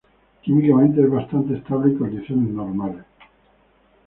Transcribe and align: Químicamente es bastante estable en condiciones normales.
Químicamente 0.41 0.99
es 1.03 1.11
bastante 1.11 1.53
estable 1.57 1.91
en 1.91 1.99
condiciones 1.99 2.49
normales. 2.51 3.05